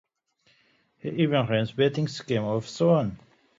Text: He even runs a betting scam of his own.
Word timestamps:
He 0.97 1.09
even 1.09 1.45
runs 1.45 1.73
a 1.73 1.75
betting 1.75 2.07
scam 2.07 2.41
of 2.43 2.63
his 2.65 2.81
own. 2.81 3.19